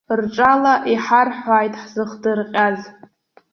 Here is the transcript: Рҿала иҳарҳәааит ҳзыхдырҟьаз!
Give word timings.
Рҿала 0.19 0.73
иҳарҳәааит 0.93 1.73
ҳзыхдырҟьаз! 1.81 2.79